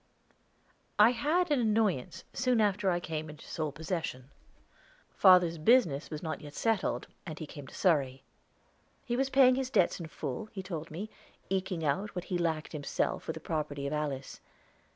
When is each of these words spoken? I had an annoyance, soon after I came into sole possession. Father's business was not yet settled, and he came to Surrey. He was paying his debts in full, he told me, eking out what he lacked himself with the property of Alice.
I 0.97 1.11
had 1.11 1.51
an 1.51 1.59
annoyance, 1.59 2.23
soon 2.33 2.59
after 2.59 2.89
I 2.89 2.99
came 2.99 3.29
into 3.29 3.45
sole 3.47 3.71
possession. 3.71 4.31
Father's 5.13 5.59
business 5.59 6.09
was 6.09 6.23
not 6.23 6.41
yet 6.41 6.55
settled, 6.55 7.05
and 7.23 7.37
he 7.37 7.45
came 7.45 7.67
to 7.67 7.75
Surrey. 7.75 8.23
He 9.05 9.15
was 9.15 9.29
paying 9.29 9.53
his 9.53 9.69
debts 9.69 9.99
in 9.99 10.07
full, 10.07 10.47
he 10.53 10.63
told 10.63 10.89
me, 10.89 11.11
eking 11.51 11.85
out 11.85 12.15
what 12.15 12.23
he 12.33 12.39
lacked 12.39 12.71
himself 12.71 13.27
with 13.27 13.35
the 13.35 13.39
property 13.41 13.85
of 13.85 13.93
Alice. 13.93 14.41